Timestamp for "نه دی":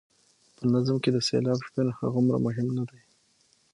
2.77-3.01